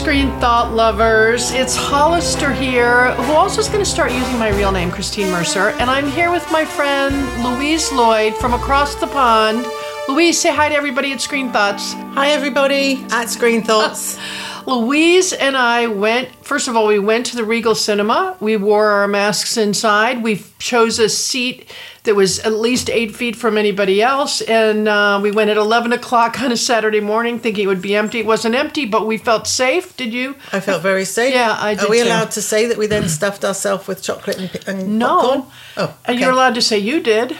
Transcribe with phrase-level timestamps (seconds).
[0.00, 1.50] Screen Thought lovers.
[1.50, 5.74] It's Hollister here, who also is going to start using my real name, Christine Mercer.
[5.78, 7.14] And I'm here with my friend
[7.44, 9.66] Louise Lloyd from across the pond.
[10.08, 11.92] Louise, say hi to everybody at Screen Thoughts.
[12.14, 14.18] Hi, everybody at Screen Thoughts.
[14.70, 18.36] Louise and I went, first of all, we went to the Regal Cinema.
[18.40, 20.22] We wore our masks inside.
[20.22, 21.68] We chose a seat
[22.04, 24.40] that was at least eight feet from anybody else.
[24.42, 27.96] And uh, we went at 11 o'clock on a Saturday morning thinking it would be
[27.96, 28.20] empty.
[28.20, 29.96] It wasn't empty, but we felt safe.
[29.96, 30.36] Did you?
[30.52, 31.34] I felt very safe.
[31.34, 32.06] Yeah, I did Are we too.
[32.08, 35.20] allowed to say that we then stuffed ourselves with chocolate and, and No.
[35.20, 35.44] popcorn?
[35.76, 36.18] Oh, okay.
[36.20, 37.36] you're allowed to say you did.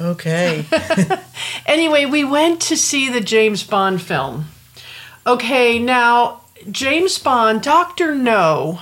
[0.00, 0.64] Okay.
[1.66, 4.46] Anyway, we went to see the James Bond film.
[5.26, 6.39] Okay, now,
[6.70, 8.14] James Bond, Dr.
[8.14, 8.80] No,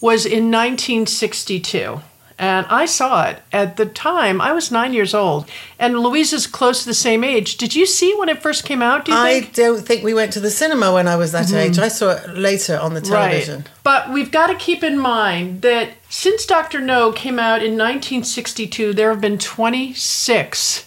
[0.00, 2.00] was in 1962.
[2.38, 4.42] And I saw it at the time.
[4.42, 5.48] I was nine years old.
[5.78, 7.56] And Louise is close to the same age.
[7.56, 9.54] Did you see when it first came out, do you I think?
[9.54, 11.56] don't think we went to the cinema when I was that mm-hmm.
[11.56, 11.78] age.
[11.78, 13.60] I saw it later on the television.
[13.60, 13.70] Right.
[13.82, 16.80] But we've got to keep in mind that since Dr.
[16.80, 20.86] No came out in 1962, there have been 26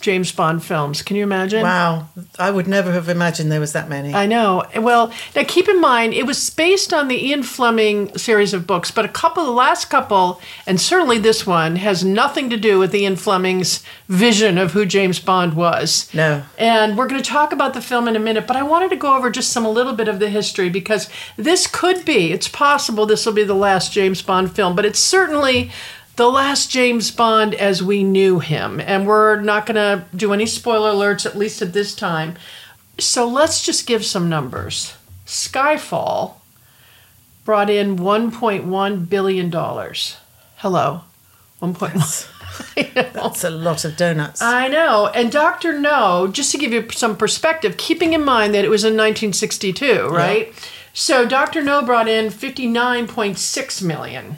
[0.00, 1.02] James Bond films.
[1.02, 1.62] Can you imagine?
[1.62, 2.08] Wow.
[2.38, 4.14] I would never have imagined there was that many.
[4.14, 4.64] I know.
[4.76, 8.90] Well, now keep in mind, it was based on the Ian Fleming series of books,
[8.90, 12.94] but a couple, the last couple, and certainly this one, has nothing to do with
[12.94, 16.12] Ian Fleming's vision of who James Bond was.
[16.12, 16.44] No.
[16.58, 18.96] And we're going to talk about the film in a minute, but I wanted to
[18.96, 22.48] go over just some a little bit of the history because this could be, it's
[22.48, 25.70] possible this will be the last James Bond film, but it's certainly
[26.16, 28.80] the last James Bond as we knew him.
[28.80, 32.36] And we're not going to do any spoiler alerts, at least at this time.
[32.98, 34.96] So let's just give some numbers.
[35.26, 36.34] Skyfall
[37.44, 39.50] brought in $1.1 billion.
[40.56, 41.00] Hello.
[41.62, 42.32] 1.1.
[42.76, 43.10] I.
[43.12, 44.40] That's a lot of donuts.
[44.40, 45.08] I know.
[45.08, 45.78] And Dr.
[45.78, 50.08] No, just to give you some perspective, keeping in mind that it was in 1962,
[50.08, 50.54] right?
[50.94, 51.62] So Dr.
[51.62, 54.36] No brought in 59.6 million.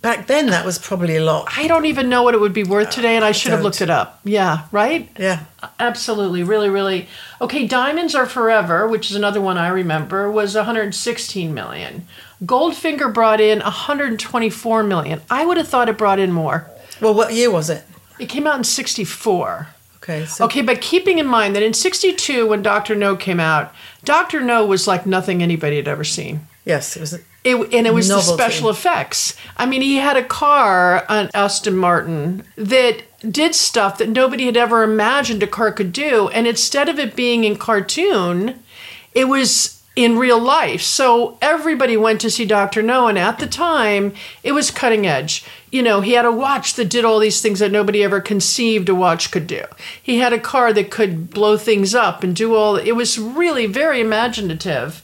[0.00, 1.48] Back then, that was probably a lot.
[1.56, 3.80] I don't even know what it would be worth today, and I should have looked
[3.80, 4.20] it up.
[4.22, 5.10] Yeah, right?
[5.18, 5.44] Yeah.
[5.80, 7.08] Absolutely, really, really.
[7.40, 12.06] Okay, Diamonds Are Forever, which is another one I remember, was 116 million.
[12.44, 15.20] Goldfinger brought in 124 million.
[15.28, 16.70] I would have thought it brought in more.
[17.00, 17.84] Well, what year was it?
[18.20, 19.68] It came out in 64.
[19.96, 20.26] Okay.
[20.26, 22.94] So Okay, but keeping in mind that in 62, when Dr.
[22.94, 24.40] No came out, Dr.
[24.40, 26.46] No was like nothing anybody had ever seen.
[26.68, 27.14] Yes, it was.
[27.44, 29.34] It, and it was the special effects.
[29.56, 34.56] I mean, he had a car, an Aston Martin, that did stuff that nobody had
[34.58, 36.28] ever imagined a car could do.
[36.28, 38.62] And instead of it being in cartoon,
[39.14, 40.82] it was in real life.
[40.82, 42.82] So everybody went to see Dr.
[42.82, 43.08] No.
[43.08, 44.12] And at the time,
[44.42, 45.46] it was cutting edge.
[45.72, 48.90] You know, he had a watch that did all these things that nobody ever conceived
[48.90, 49.64] a watch could do.
[50.02, 53.64] He had a car that could blow things up and do all, it was really
[53.64, 55.02] very imaginative.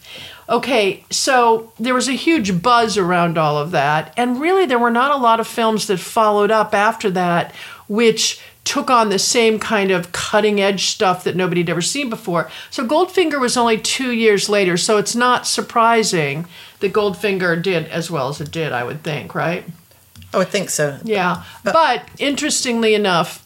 [0.49, 4.91] Okay, so there was a huge buzz around all of that, and really there were
[4.91, 7.55] not a lot of films that followed up after that,
[7.88, 12.09] which took on the same kind of cutting edge stuff that nobody had ever seen
[12.09, 12.50] before.
[12.71, 16.47] So Goldfinger was only two years later, so it's not surprising
[16.81, 19.65] that Goldfinger did as well as it did, I would think, right?
[20.32, 20.99] Oh, I think so.
[21.05, 21.44] Yeah.
[21.62, 23.44] But interestingly enough,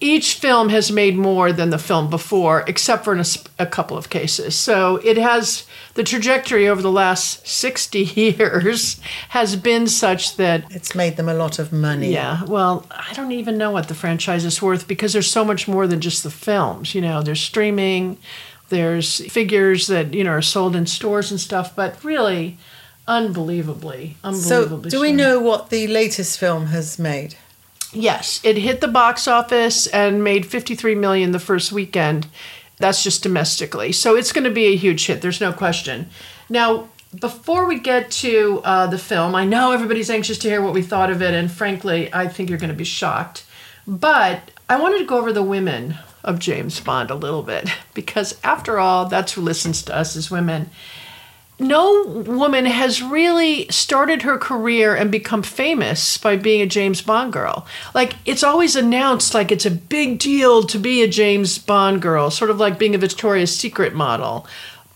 [0.00, 3.24] each film has made more than the film before, except for in a,
[3.58, 4.54] a couple of cases.
[4.54, 9.00] So it has the trajectory over the last 60 years
[9.30, 12.12] has been such that, It's made them a lot of money.
[12.12, 15.66] yeah, well, I don't even know what the franchise is worth because there's so much
[15.66, 16.94] more than just the films.
[16.94, 18.18] You know, there's streaming,
[18.68, 22.56] there's figures that, you know, are sold in stores and stuff, but really,
[23.08, 24.90] unbelievably, unbelievably.
[24.90, 27.34] So, do we know what the latest film has made?
[27.92, 32.26] Yes, it hit the box office and made 53 million the first weekend.
[32.76, 33.92] That's just domestically.
[33.92, 35.22] So it's going to be a huge hit.
[35.22, 36.10] There's no question.
[36.48, 36.88] Now,
[37.18, 40.82] before we get to uh, the film, I know everybody's anxious to hear what we
[40.82, 43.44] thought of it, and frankly, I think you're going to be shocked.
[43.86, 48.38] But I wanted to go over the women of James Bond a little bit because,
[48.44, 50.68] after all, that's who listens to us as women
[51.58, 57.32] no woman has really started her career and become famous by being a James Bond
[57.32, 57.66] girl.
[57.94, 62.30] Like it's always announced like it's a big deal to be a James Bond girl,
[62.30, 64.46] sort of like being a Victoria's Secret model.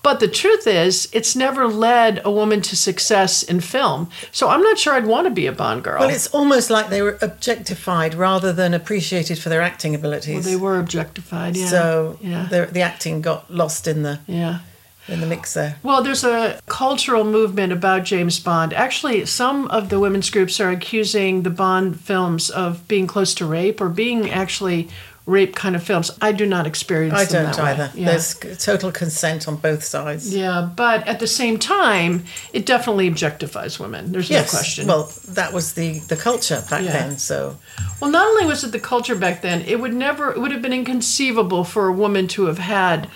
[0.03, 4.11] But the truth is, it's never led a woman to success in film.
[4.33, 6.01] So I'm not sure I'd want to be a Bond girl.
[6.01, 10.45] Well, it's almost like they were objectified rather than appreciated for their acting abilities.
[10.45, 11.67] Well, they were objectified, yeah.
[11.67, 14.61] So yeah, the, the acting got lost in the yeah.
[15.09, 15.77] In the mix there.
[15.83, 18.73] Well, there's a cultural movement about James Bond.
[18.73, 23.47] Actually, some of the women's groups are accusing the Bond films of being close to
[23.47, 24.89] rape or being actually
[25.25, 26.11] rape kind of films.
[26.21, 27.93] I do not experience I don't either.
[27.95, 28.07] Yeah.
[28.07, 28.35] There's
[28.65, 30.35] total consent on both sides.
[30.35, 34.11] yeah, but at the same time, it definitely objectifies women.
[34.11, 34.53] There's Yes.
[34.53, 34.87] no question.
[34.89, 36.93] Well, that was the, the culture back Yeah.
[36.93, 37.19] then.
[37.19, 37.57] So
[38.01, 40.61] Well, not only was it the culture back then, it would never, it would have
[40.63, 43.09] been inconceivable for a woman to have had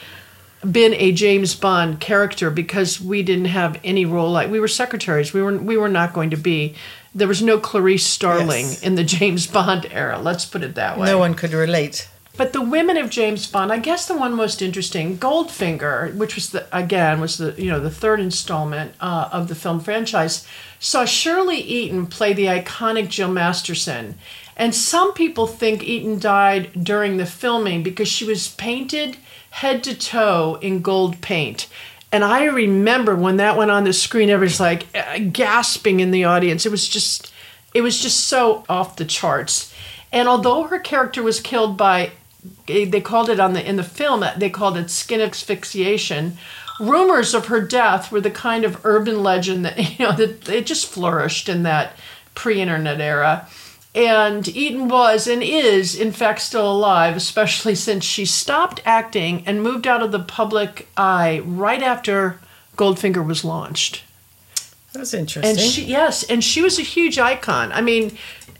[0.72, 5.32] been a James Bond character because we didn't have any role like we were secretaries.
[5.32, 6.74] We were we were not going to be.
[7.14, 8.82] There was no Clarice Starling Yes.
[8.82, 10.18] in the James Bond era.
[10.18, 11.06] Let's put it that way.
[11.06, 12.08] no one could relate.
[12.36, 16.50] But the women of James Bond, I guess the one most interesting, Goldfinger, which was
[16.50, 20.46] the again was the you know the third installment uh, of the film franchise,
[20.78, 24.16] saw Shirley Eaton play the iconic Jill Masterson,
[24.56, 29.18] and some people think Eaton died during the filming because she was painted
[29.50, 31.68] head to toe in gold paint.
[32.12, 36.24] And I remember when that went on the screen, everybody's like uh, gasping in the
[36.24, 36.64] audience.
[36.64, 37.32] It was just,
[37.74, 39.74] it was just so off the charts.
[40.12, 42.12] And although her character was killed by,
[42.66, 46.38] they called it on the in the film, they called it skin asphyxiation.
[46.78, 50.66] Rumors of her death were the kind of urban legend that you know that it
[50.66, 51.96] just flourished in that
[52.34, 53.48] pre-internet era.
[53.96, 59.62] And Eaton was and is, in fact, still alive, especially since she stopped acting and
[59.62, 62.38] moved out of the public eye right after
[62.76, 64.04] Goldfinger was launched.
[64.92, 65.50] That's interesting.
[65.50, 67.72] And she, yes, and she was a huge icon.
[67.72, 68.16] I mean,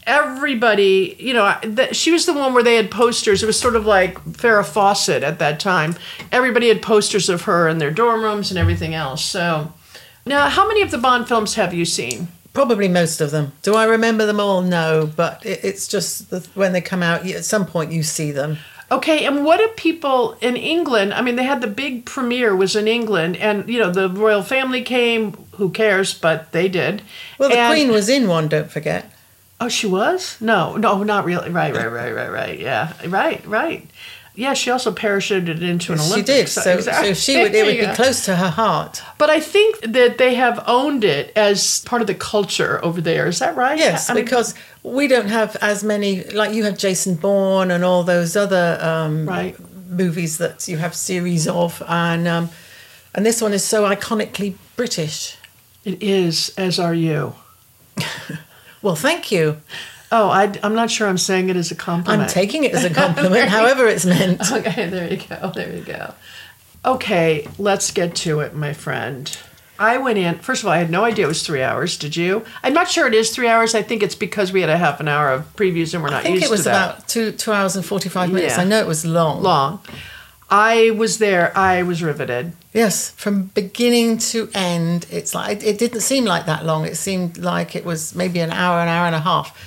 [0.07, 3.43] everybody, you know, the, she was the one where they had posters.
[3.43, 5.97] It was sort of like Farrah Fawcett at that time.
[6.33, 9.23] Everybody had posters of her in their dorm rooms and everything else.
[9.23, 9.73] So,
[10.25, 12.29] now, how many of the Bond films have you seen?
[12.57, 13.53] Probably most of them.
[13.61, 14.63] Do I remember them all?
[14.63, 18.33] No, but it, it's just that when they come out, at some point you see
[18.33, 18.57] them.
[18.91, 21.13] Okay, and what do people in England?
[21.13, 24.43] I mean, they had the big premiere was in England, and you know the royal
[24.43, 25.33] family came.
[25.57, 26.15] Who cares?
[26.15, 27.03] But they did.
[27.39, 28.49] Well, the And- Queen was in one.
[28.49, 29.13] Don't forget.
[29.61, 30.37] Oh, she was?
[30.41, 31.51] No, no, not really.
[31.51, 32.59] Right, right, right, right, right.
[32.59, 33.87] Yeah, right, right.
[34.37, 36.27] Yeah, she also parachuted it into an She Olympic.
[36.27, 36.49] did.
[36.51, 37.15] So, exactly.
[37.15, 37.55] so she would.
[37.55, 39.03] It would be close to her heart.
[39.17, 43.27] But I think that they have owned it as part of the culture over there.
[43.27, 43.79] Is that right?
[43.79, 46.23] Yes, I mean, because we don't have as many.
[46.25, 49.57] Like you have Jason Bourne and all those other um, Right.
[49.89, 52.51] movies that you have series of, and um,
[53.15, 55.39] and this one is so iconically British.
[55.85, 56.53] it is.
[56.59, 57.35] As are you.
[58.83, 59.57] Well, thank you.
[60.17, 62.23] Oh, I, I'm not sure I'm saying it as a compliment.
[62.23, 64.41] I'm taking it as a compliment, however it's meant.
[64.51, 65.53] Okay, there you go.
[65.55, 66.15] There you go.
[66.87, 69.37] Okay, let's get to it, my friend.
[69.79, 71.99] I went in, first of all, I had no idea it was three hours.
[71.99, 72.47] Did you?
[72.63, 73.75] I'm not sure it is three hours.
[73.75, 76.25] I think it's because we had a half an hour of previews and we're not
[76.25, 76.31] used to it.
[76.31, 78.57] I think used it was about two two hours and forty five minutes.
[78.57, 78.63] Yeah.
[78.63, 79.43] I know it was long.
[79.43, 79.81] long.
[80.49, 81.53] I was there.
[81.59, 82.53] I was riveted.
[82.73, 86.87] Yes, from beginning to end, it's like it didn't seem like that long.
[86.87, 89.59] It seemed like it was maybe an hour, an hour and a half.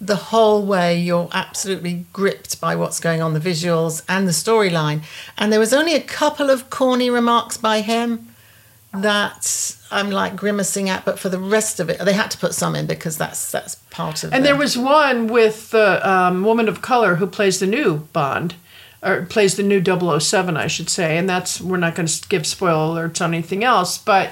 [0.00, 5.02] The whole way, you're absolutely gripped by what's going on, the visuals and the storyline.
[5.36, 8.28] And there was only a couple of corny remarks by him
[8.94, 12.54] that I'm like grimacing at, but for the rest of it, they had to put
[12.54, 14.32] some in because that's that's part of.
[14.32, 14.36] It.
[14.36, 17.98] And the- there was one with the um, woman of color who plays the new
[18.12, 18.54] Bond,
[19.02, 21.18] or plays the new 007, I should say.
[21.18, 24.30] And that's, we're not going to give spoiler alerts on anything else, but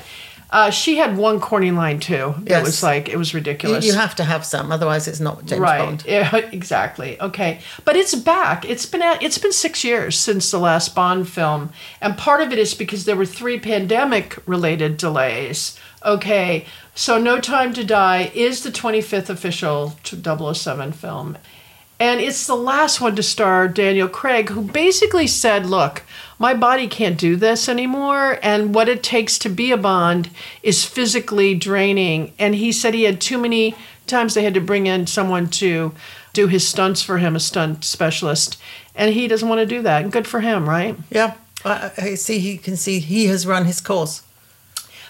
[0.51, 2.35] uh, she had one corny line too.
[2.47, 3.85] It was like, it was you, ridiculous.
[3.85, 5.79] you have to have some, otherwise it's not James right.
[5.79, 6.05] Bond.
[6.07, 7.21] Yeah, exactly.
[7.21, 7.61] Okay.
[7.85, 8.65] But it's back.
[8.65, 12.53] It's been at, it's been 6 years since the last Bond film, and part of
[12.53, 15.79] it is because there were 3 pandemic related delays.
[16.05, 16.65] Okay.
[16.95, 21.37] So No Time to Die is the 25th official 007 film.
[21.99, 26.03] And it's the last one to star Daniel Craig, who basically said, Look,
[26.39, 28.39] my body can't do this anymore.
[28.43, 30.29] And what it takes to be a Bond
[30.63, 32.33] is physically draining.
[32.39, 33.75] And he said he had too many
[34.07, 35.93] times they had to bring in someone to
[36.35, 38.59] do his stunts for him, a stunt specialist.
[38.95, 40.03] And he doesn't want to do that.
[40.03, 40.97] And good for him, right?
[41.11, 41.35] Yeah,
[41.65, 42.39] I, I see.
[42.39, 44.23] He can see he has run his course.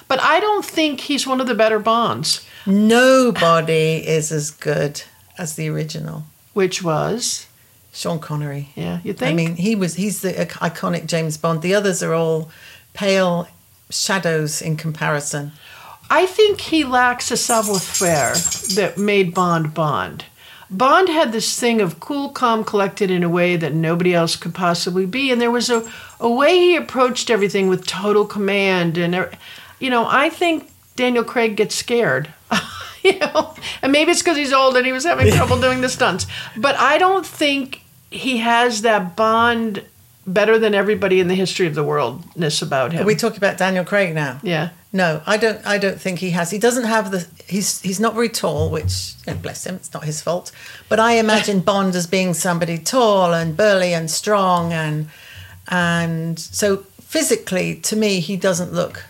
[0.09, 5.03] But I don't think he's one of the better Bonds, Nobody is as good
[5.39, 6.25] as the original.
[6.57, 7.47] Which was,
[7.93, 8.71] Sean Connery.
[8.75, 9.31] yeah, you think?
[9.31, 11.61] I mean, he was he's the iconic James Bond.
[11.61, 12.51] The others are all
[12.95, 13.47] pale
[13.91, 15.53] shadows in comparison.
[16.09, 18.33] I think he lacks a savoir-faire
[18.75, 20.25] that made Bond Bond.
[20.71, 24.55] Bond had this thing of cool, calm, collected in a way that nobody else could
[24.55, 25.87] possibly be, and there was a,
[26.19, 28.97] a way he approached everything with total command.
[28.97, 29.29] And
[29.79, 32.33] you know, I think Daniel Craig gets scared.
[33.13, 35.89] you know, and maybe it's because he's old and he was having trouble doing the
[35.89, 36.27] stunts.
[36.57, 39.85] But I don't think he has that Bond
[40.27, 43.03] better than everybody in the history of the worldness about him.
[43.03, 44.41] Are we talking about Daniel Craig now?
[44.43, 44.71] yeah.
[44.93, 45.65] No, I don't.
[45.67, 46.51] I don't think he has.
[46.51, 47.27] He doesn't have the.
[47.47, 50.53] He's he's not very tall, which know, bless him, it's not his fault.
[50.89, 55.09] But I imagine Bond as being somebody tall and burly and strong, and
[55.69, 59.05] and so physically, to me, he doesn't look.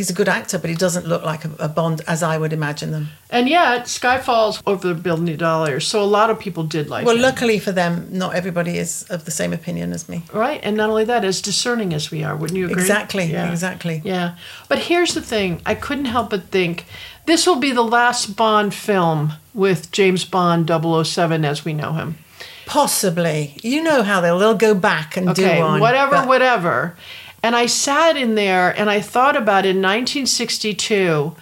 [0.00, 2.54] He's a good actor, but he doesn't look like a, a Bond as I would
[2.54, 3.08] imagine them.
[3.28, 7.16] And yet, Skyfall's over a billion dollars, so a lot of people did like Well,
[7.16, 7.20] it.
[7.20, 10.22] luckily for them, not everybody is of the same opinion as me.
[10.32, 12.80] Right, and not only that, as discerning as we are, wouldn't you agree?
[12.80, 14.00] Exactly, exactly.
[14.02, 14.36] Yeah,
[14.70, 16.86] but here's the thing: I couldn't help but think
[17.26, 22.16] this will be the last Bond film with James Bond 007 as we know him.
[22.64, 25.80] Possibly, you know how they'll they'll go back and Okay, do one.
[25.80, 26.96] whatever, but- whatever.
[27.42, 31.34] And I sat in there and I thought about in 1962,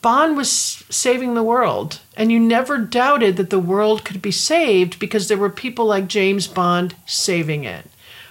[0.00, 0.50] Bond was
[0.90, 5.36] saving the world, and you never doubted that the world could be saved because there
[5.36, 7.84] were people like James Bond saving it.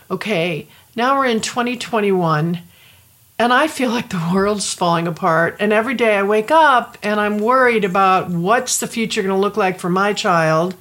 [0.09, 2.61] Okay, now we're in 2021,
[3.37, 5.57] and I feel like the world's falling apart.
[5.59, 9.39] And every day I wake up and I'm worried about what's the future going to
[9.39, 10.75] look like for my child.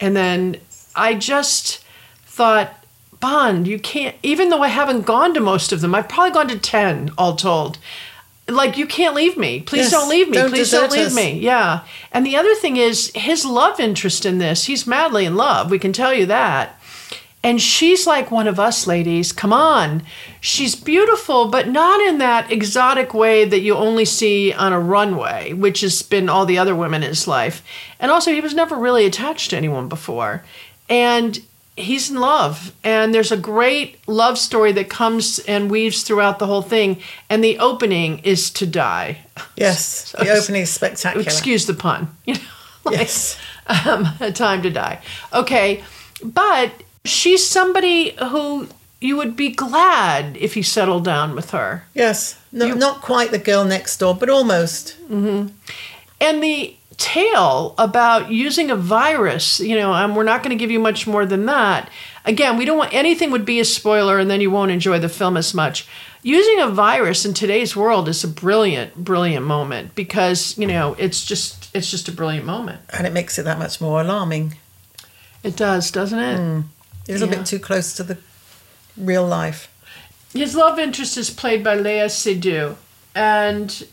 [0.00, 0.56] And then
[0.94, 1.84] I just
[2.26, 2.81] thought,
[3.22, 6.48] Bond, you can't, even though I haven't gone to most of them, I've probably gone
[6.48, 7.78] to 10 all told.
[8.48, 9.60] Like, you can't leave me.
[9.60, 10.34] Please Yes, don't leave me.
[10.34, 11.14] don't Please don't leave us.
[11.14, 11.38] me.
[11.38, 11.84] Yeah.
[12.10, 14.64] And the other thing is his love interest in this.
[14.64, 15.70] He's madly in love.
[15.70, 16.78] We can tell you that.
[17.44, 19.32] And she's like one of us ladies.
[19.32, 20.02] Come on.
[20.40, 25.52] She's beautiful, but not in that exotic way that you only see on a runway,
[25.52, 27.64] which has been all the other women in his life.
[28.00, 30.44] And also, he was never really attached to anyone before.
[30.88, 31.40] And
[31.76, 32.72] he's in love.
[32.84, 37.00] And there's a great love story that comes and weaves throughout the whole thing.
[37.30, 39.18] And the opening is to die.
[39.56, 41.22] Yes, the opening is spectacular.
[41.24, 42.14] Excuse the pun.
[42.26, 42.40] You know,
[42.84, 43.38] like, Yes.
[43.86, 45.00] um, a time to die.
[45.32, 45.84] Okay,
[46.24, 46.70] but
[47.04, 48.68] she's somebody who
[49.00, 51.84] you would be glad if you settled down with her.
[51.94, 54.96] Yes, no, not quite the girl next door, but almost.
[55.10, 55.52] And
[56.20, 60.78] the tale about using a virus, you know, and we're not going to give you
[60.78, 61.90] much more than that.
[62.24, 65.08] Again, we don't want anything would be a spoiler and then you won't enjoy the
[65.08, 65.86] film as much.
[66.22, 71.24] Using a virus in today's world is a brilliant, brilliant moment because, you know, it's
[71.24, 72.80] just it's just a brilliant moment.
[72.90, 74.54] And it makes it that much more alarming.
[75.42, 76.38] It does, doesn't it?
[76.38, 76.64] A
[77.12, 77.36] little Yeah.
[77.38, 78.18] bit too close to the
[78.96, 79.68] real life.
[80.32, 82.76] His love interest is played by Léa Seydoux,
[83.14, 83.84] and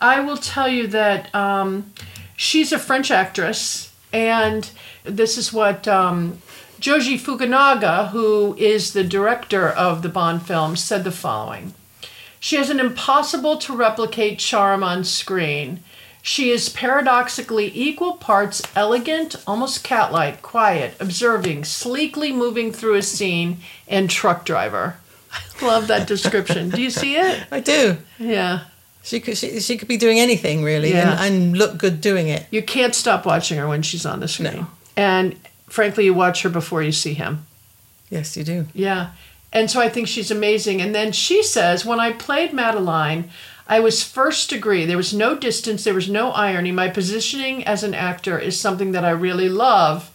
[0.00, 1.92] I will tell you that um,
[2.40, 4.70] she's a French actress, and
[5.04, 6.38] this is what um,
[6.80, 11.74] Joji Fukunaga, who is the director of the Bond films, said the following.
[12.40, 15.80] She has an impossible to replicate charm on screen.
[16.22, 23.02] She is paradoxically equal parts elegant, almost cat like, quiet, observing, sleekly moving through a
[23.02, 24.96] scene, and truck driver.
[25.60, 26.70] I love that description.
[26.70, 27.46] Do you see it?
[27.50, 27.98] I do.
[28.18, 28.64] Yeah.
[29.02, 31.22] She could she, she could be doing anything really Yeah.
[31.22, 32.46] and, and look good doing it.
[32.50, 34.54] You can't stop watching her when she's on the screen.
[34.56, 34.66] No.
[34.96, 35.36] And
[35.68, 37.46] frankly, you watch her before you see him.
[38.10, 38.66] Yes, you do.
[38.74, 39.10] Yeah.
[39.52, 40.80] And so I think she's amazing.
[40.82, 43.30] And then she says, when I played Madeleine,
[43.66, 44.84] I was first degree.
[44.84, 46.72] There was no distance, there was no irony.
[46.72, 50.10] My positioning as an actor is something that I really love.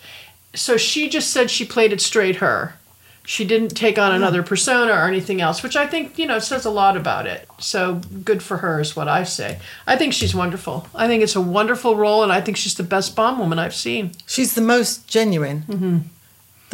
[0.54, 2.76] So she just said she played it straight her.
[3.26, 6.66] She didn't take on another persona or anything else, which I think, you know, says
[6.66, 7.48] a lot about it.
[7.60, 9.60] So good for her is what I say.
[9.88, 10.88] I think she's wonderful.
[10.94, 13.76] I think it's a wonderful role, and I think she's the best Bond woman I've
[13.76, 14.12] seen.
[14.28, 15.64] She's the most genuine.
[15.68, 15.98] Mm-hmm.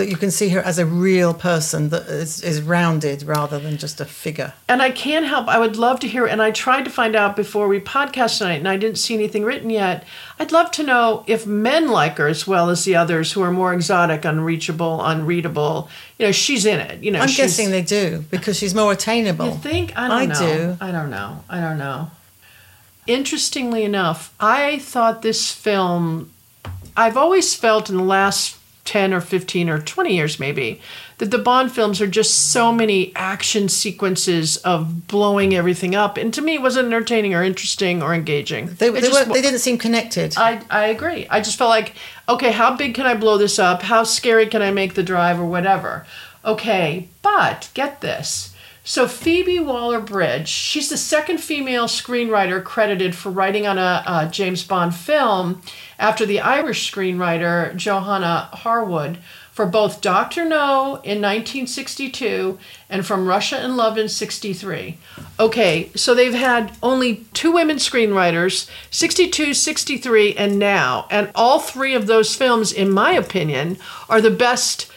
[0.02, 3.78] That you can see her as a real person that is, is rounded rather than
[3.78, 4.54] just a figure.
[4.68, 7.36] And I can't help, I would love to hear, and I tried to find out
[7.36, 10.04] before we podcast tonight, and I didn't see anything written yet.
[10.40, 13.52] I'd love to know if men like her as well as the others who are
[13.52, 15.88] more exotic, unreachable, unreadable.
[16.18, 17.04] You know, she's in it.
[17.04, 19.46] You know, I'm guessing they do because she's more attainable.
[19.46, 19.96] You think?
[19.96, 20.40] I don't I know.
[20.40, 20.78] do.
[20.82, 21.44] I don't know.
[21.50, 22.10] I don't know.
[23.08, 26.32] Interestingly enough, I thought this film,
[26.96, 28.58] I've always felt in the last
[28.92, 30.82] 10 or 15 or 20 years maybe,
[31.20, 36.18] that the Bond films are just so many action sequences of blowing everything up.
[36.18, 38.66] And to me, it wasn't entertaining or interesting or engaging.
[38.66, 40.36] They, they, just were, they didn't seem connected.
[40.36, 41.26] I, I agree.
[41.30, 41.94] I just felt like,
[42.28, 43.82] okay, how big can I blow this up?
[43.82, 46.06] How scary can I make the drive or whatever?
[46.44, 48.51] Okay, but get this.
[48.92, 54.66] So Phoebe Waller-Bridge, she's the second female screenwriter credited for writing on a, a James
[54.66, 55.62] Bond film
[55.98, 59.20] after the Irish screenwriter Johanna Harwood
[59.54, 60.44] for both Dr.
[60.44, 64.98] No in 1962 and From Russia in Love in 63.
[65.40, 71.08] Okay, so they've had only two women screenwriters, 62, 63, and now.
[71.10, 73.78] And all three of those films, in my opinion,
[74.10, 74.91] are the best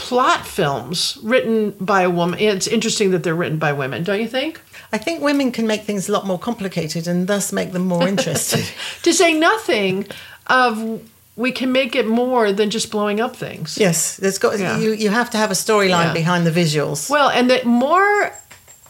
[0.00, 2.38] plot films written by a woman.
[2.40, 4.60] It's interesting that they're written by women, don't you think?
[4.92, 8.08] I think women can make things a lot more complicated and thus make them more
[8.08, 8.64] interested.
[9.02, 10.06] to say nothing
[10.46, 11.02] of
[11.36, 13.78] we can make it more than just blowing up things.
[13.78, 14.78] yes, there's got Yeah.
[14.78, 14.92] you.
[14.92, 16.12] You have to have a storyline Yeah.
[16.22, 17.08] behind the visuals.
[17.10, 18.32] Well, and the more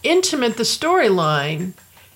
[0.02, 1.72] intimate the storyline,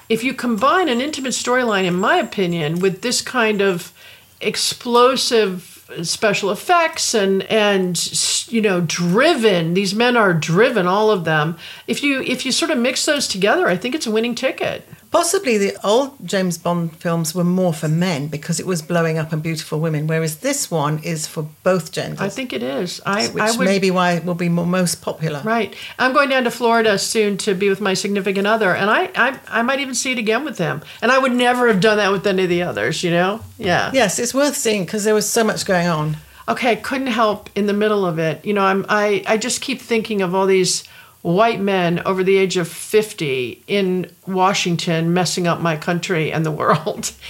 [0.09, 3.93] if you combine an intimate storyline, in my opinion, with this kind of
[4.41, 11.57] explosive special effects and and you know driven these men are driven all of them.
[11.87, 14.89] If you if you sort of mix those together i think it's a winning ticket
[15.15, 19.33] Possibly the old James Bond films were more for men because it was blowing up
[19.33, 22.21] and beautiful women, whereas this one is for both genders.
[22.21, 24.67] i think it is i, which I would may be why it will be more,
[24.67, 25.41] most popular.
[25.45, 25.73] Right.
[26.01, 29.39] I'm going down to Florida soon to be with my significant other, and I, I,
[29.47, 30.83] I might even see it again with him.
[31.01, 33.41] And I would never have done that with any of the others, you know?
[33.57, 33.93] Yeah.
[33.95, 36.17] Yes, it's worth seeing because there was so much going on.
[36.49, 38.45] Okay, I couldn't help in the middle of it.
[38.45, 40.83] You know, I'm, I, I just keep thinking of all these
[41.25, 46.53] white men over the age of 50 in Washington messing up my country and the
[46.53, 47.13] world.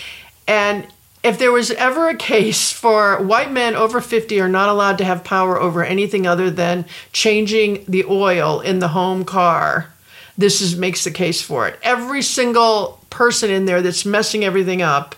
[0.47, 0.87] And
[1.23, 5.07] if there was ever a case for white men over 50 are not allowed to
[5.07, 9.91] have power over anything other than changing the oil in the home car,
[10.37, 11.79] this is makes the case for it.
[11.83, 15.15] Every single person in there that's messing everything up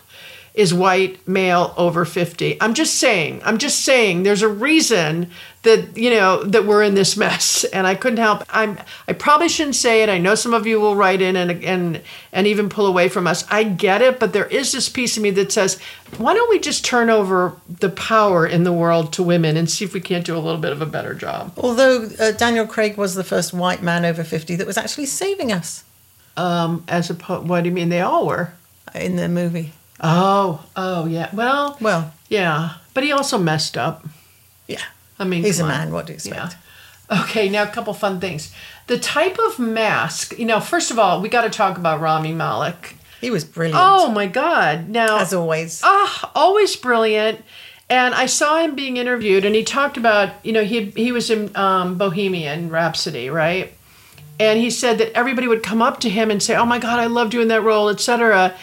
[0.54, 2.62] is white male over 50.
[2.62, 5.30] I'm just saying, I'm just saying there's a reason
[5.66, 9.48] that, you know, that we're in this mess and I couldn't help I'm I probably
[9.48, 10.08] shouldn't say it.
[10.08, 12.00] I know some of you will write in and and
[12.32, 13.44] and even pull away from us.
[13.50, 15.78] I get it, but there is this piece of me that says,
[16.16, 19.84] why don't we just turn over the power in the world to women and see
[19.84, 21.52] if we can't do a little bit of a better job?
[21.58, 25.52] Although uh, Daniel Craig was the first white man over 50 that was actually saving
[25.52, 25.84] us
[26.36, 28.52] Um as opposed what do you mean they all were?
[28.94, 29.72] in the movie.
[30.00, 31.28] Oh, oh yeah.
[31.34, 34.04] Well, Well, yeah, but he also messed up.
[34.68, 34.84] yeah.
[35.18, 35.68] I mean, He's a on.
[35.68, 36.56] man, what do you expect?
[37.10, 37.22] Yeah.
[37.22, 38.52] Okay, now a couple fun things.
[38.88, 42.32] The type of mask, you know, first of all, we got to talk about Rami
[42.32, 42.96] Malek.
[43.20, 44.88] He was brilliant, Oh my God!
[44.88, 45.80] Now, as always.
[45.84, 47.42] ah, always brilliant.
[47.88, 51.30] And I saw him being interviewed, and he talked about, you know, he he was
[51.30, 53.72] in um, Bohemian Rhapsody, right?
[54.40, 56.98] And he said that everybody would come up to him and say, "Oh my God,
[56.98, 58.54] I love doing that role," etc.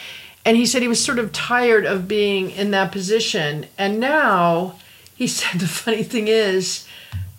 [0.46, 3.66] And he said he was sort of tired of being in that position.
[3.78, 4.76] And now
[5.16, 6.88] he said the funny thing is,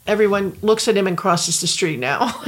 [0.07, 2.27] everyone looks at him and crosses the street now.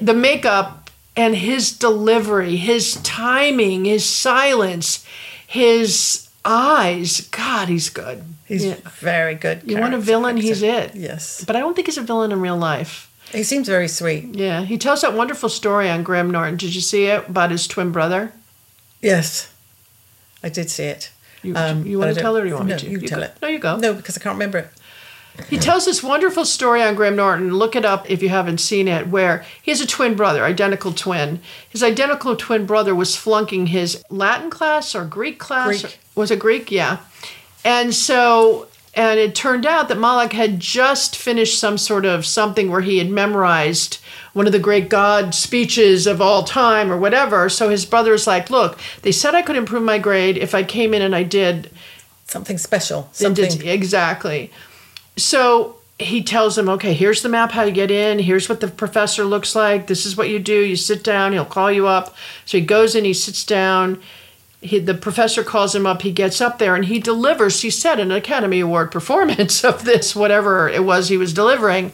[0.00, 5.04] the makeup and his delivery, his timing, his silence,
[5.46, 7.20] his eyes.
[7.30, 8.24] God, he's good.
[8.46, 8.76] He's Yeah.
[9.00, 9.62] very good.
[9.64, 10.94] You want a villain, he's it.
[10.94, 11.44] Yes.
[11.44, 13.08] But I don't think he's a villain in real life.
[13.30, 14.34] He seems very sweet.
[14.34, 16.56] Yeah, he tells that wonderful story on Graham Norton.
[16.56, 18.32] Did you see it about his twin brother?
[19.00, 19.50] Yes.
[20.42, 21.10] I did see it.
[21.42, 22.90] You, Um, you want to tell it or you want no, me to?
[22.90, 23.24] You, tell go.
[23.26, 23.34] it.
[23.42, 23.76] No, you go.
[23.76, 24.68] No, because I can't remember it.
[25.48, 27.54] He tells this wonderful story on Graham Norton.
[27.54, 30.92] Look it up if you haven't seen it, where he has a twin brother, identical
[30.92, 31.40] twin.
[31.70, 35.80] His identical twin brother was flunking his Latin class or Greek class.
[35.82, 35.98] Greek.
[36.14, 36.70] Was it Greek?
[36.70, 36.98] Yeah.
[37.64, 42.70] And so, and it turned out that Malek had just finished some sort of something
[42.70, 43.98] where he had memorized
[44.34, 47.48] one of the great God speeches of all time or whatever.
[47.48, 50.62] So his brother was like, Look, they said I could improve my grade if I
[50.62, 51.70] came in and I did
[52.26, 53.08] Something special.
[53.12, 53.58] Something.
[53.58, 54.50] did- exactly.
[55.18, 58.18] So he tells him, okay, here's the map how you get in.
[58.18, 59.86] Here's what the professor looks like.
[59.86, 60.64] This is what you do.
[60.64, 61.32] You sit down.
[61.32, 62.14] He'll call you up.
[62.46, 63.04] So he goes in.
[63.04, 64.00] He sits down.
[64.62, 66.02] He, the professor calls him up.
[66.02, 67.60] He gets up there and he delivers.
[67.60, 71.92] He said an Academy Award performance of this, whatever it was he was delivering.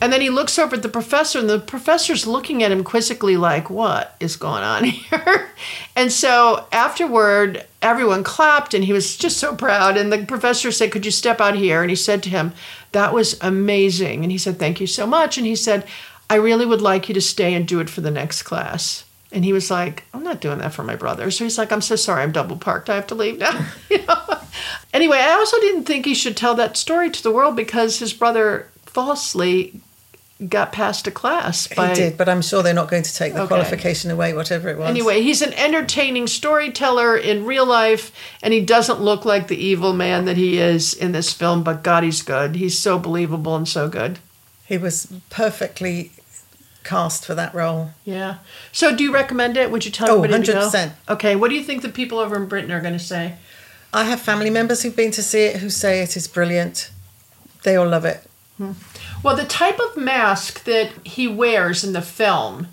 [0.00, 3.36] And then he looks over at the professor, and the professor's looking at him quizzically,
[3.36, 5.50] like, What is going on here?
[5.94, 9.96] and so afterward, everyone clapped, and he was just so proud.
[9.96, 11.82] And the professor said, Could you step out here?
[11.82, 12.52] And he said to him,
[12.92, 14.22] That was amazing.
[14.22, 15.36] And he said, Thank you so much.
[15.36, 15.86] And he said,
[16.30, 19.04] I really would like you to stay and do it for the next class.
[19.32, 21.30] And he was like, I'm not doing that for my brother.
[21.30, 22.90] So he's like, I'm so sorry, I'm double parked.
[22.90, 23.66] I have to leave now.
[23.90, 24.38] you know?
[24.92, 28.12] Anyway, I also didn't think he should tell that story to the world because his
[28.12, 29.80] brother falsely
[30.48, 33.32] got passed a class by he did, but I'm sure they're not going to take
[33.32, 33.46] the Okay.
[33.48, 34.88] qualification away, whatever it was.
[34.90, 39.92] Anyway, he's an entertaining storyteller in real life, and he doesn't look like the evil
[39.92, 42.56] man that he is in this film, but God, he's good.
[42.56, 44.18] He's so believable and so good.
[44.66, 46.10] he was perfectly
[46.84, 47.90] cast for that role.
[48.04, 48.36] Yeah.
[48.72, 49.70] So, do you recommend it?
[49.70, 50.68] Would you tell Oh, everybody to go?
[50.68, 50.92] 100%.
[51.08, 51.36] Okay.
[51.36, 53.34] What do you think the people over in Britain are going to say?
[53.92, 56.90] I have family members who've been to see it who say it is brilliant.
[57.62, 58.24] They all love it.
[58.56, 58.72] Hmm.
[59.22, 62.68] Well, the type of mask that he wears in the film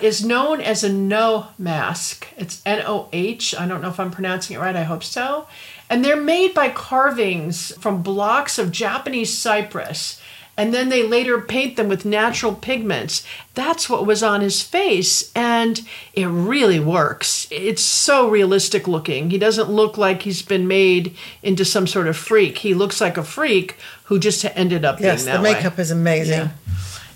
[0.00, 2.26] is known as a Noh mask.
[2.36, 3.54] It's N O H.
[3.54, 4.74] I don't know if I'm pronouncing it right.
[4.74, 5.46] I hope so.
[5.88, 10.20] And they're made by carvings from blocks of Japanese cypress.
[10.56, 13.26] And then they later paint them with natural pigments.
[13.54, 15.80] That's what was on his face, and
[16.14, 17.46] it really works.
[17.50, 19.30] It's so realistic looking.
[19.30, 22.58] He doesn't look like he's been made into some sort of freak.
[22.58, 25.54] He looks like a freak who just ended up Yes, being the that way.
[25.54, 26.38] makeup is amazing.
[26.40, 26.48] Yeah.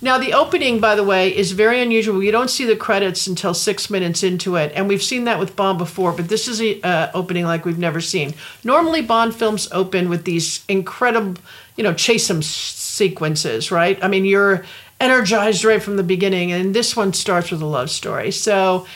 [0.03, 2.23] Now, the opening, by the way, is very unusual.
[2.23, 5.57] You don't see the credits until six minutes into it, and we've seen that with
[5.57, 8.35] Bond before, but this is an uh, opening like we've never seen.
[8.63, 11.35] Normally, Bond films open with these incredible,
[11.77, 13.99] you know, chase 'em s- sequences, right?
[14.03, 14.65] I mean, you're
[15.01, 18.31] energized right from the beginning, and this one starts with a love story.
[18.33, 18.87] So,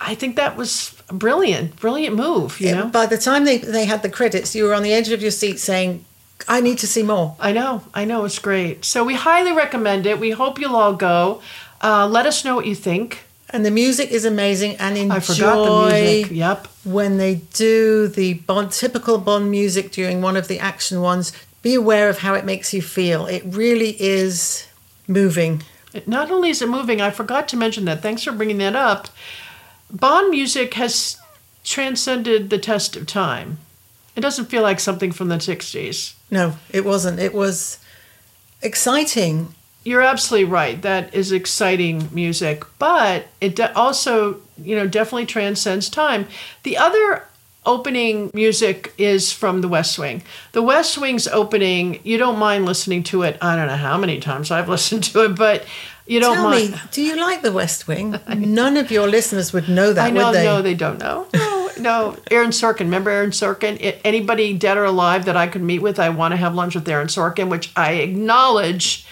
[0.00, 2.60] I think that was a brilliant, brilliant move.
[2.60, 5.08] You know, By the time they, they had the credits, you were on the edge
[5.10, 6.04] of your seat saying,
[6.46, 7.36] I need to see more.
[7.40, 8.84] I know, I know, it's great.
[8.84, 10.20] So we highly recommend it.
[10.20, 11.42] We hope you'll all go.
[11.82, 13.24] Uh, let us know what you think.
[13.50, 16.30] And the music is amazing and enjoy I forgot the music.
[16.32, 16.66] Yep.
[16.84, 21.32] when they do the Bond typical Bond music during one of the action ones.
[21.62, 23.26] Be aware of how it makes you feel.
[23.26, 24.66] It really is
[25.08, 25.62] moving.
[25.94, 28.02] It- Not only is it moving, I forgot to mention that.
[28.02, 29.08] Thanks for bringing that up.
[29.90, 31.16] Bond music has
[31.64, 33.58] transcended the test of time.
[34.18, 36.14] It doesn't feel like something from the 60s.
[36.28, 37.20] No, it wasn't.
[37.20, 37.78] It was
[38.62, 39.54] exciting.
[39.84, 40.82] You're absolutely right.
[40.82, 46.26] That is exciting music, but it de- also, you know, definitely transcends time.
[46.64, 47.24] The other
[47.64, 50.22] opening music is from The West Wing.
[50.50, 53.38] The West Wing's opening, you don't mind listening to it.
[53.40, 55.64] I don't know how many times I've listened to it, but
[56.08, 56.72] you don't Tell mind.
[56.72, 58.18] me, do you like the West Wing?
[58.28, 60.44] None of your listeners would know that, I know, would they?
[60.44, 61.28] no, they don't know.
[61.34, 62.16] Oh, No.
[62.30, 64.00] Aaron Sorkin, remember Aaron Sorkin?
[64.04, 66.88] Anybody dead or alive that I could meet with, I want to have lunch with
[66.88, 69.06] Aaron Sorkin, which I acknowledge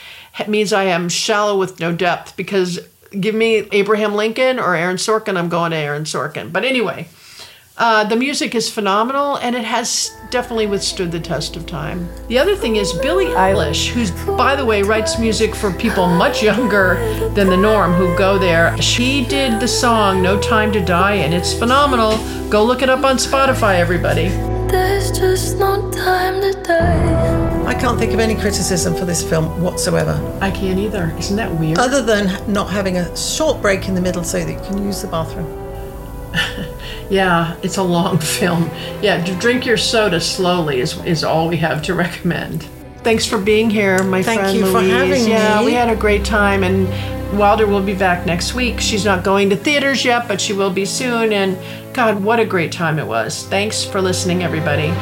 [0.49, 2.79] means I am shallow with no depth because
[3.19, 6.53] give me Abraham Lincoln or Aaron Sorkin, I'm going to Aaron Sorkin.
[6.53, 7.09] But anyway,
[7.79, 12.09] uh, the music is phenomenal and it has definitely withstood the test of time.
[12.29, 16.43] The other thing is Billie Eilish, who's, by the way, writes music for people much
[16.43, 16.95] younger
[17.35, 18.77] than the norm who go there.
[18.81, 22.17] She did the song No Time to Die and it's phenomenal.
[22.49, 24.29] Go look it up on Spotify, everybody.
[24.71, 27.65] There's just no time to die.
[27.67, 31.13] I can't think of any criticism for this film whatsoever, I can't either.
[31.19, 31.79] Isn't that weird?
[31.79, 35.03] other than not having a short break in the middle so that you can use
[35.03, 35.47] the bathroom.
[37.11, 38.71] Yeah, it's a long film.
[39.03, 42.69] Yeah, drink your soda slowly is, is all we have to recommend.
[43.03, 44.91] Thanks for being here, my Thank friend you for Louise.
[44.91, 45.67] having yeah, me.
[45.67, 46.89] we had a great time, and
[47.39, 48.81] Wilder will be back next week.
[48.81, 51.33] She's not going to theaters yet, but she will be soon.
[51.33, 51.57] And
[51.95, 53.47] God, what a great time it was!
[53.47, 54.93] Thanks for listening, everybody.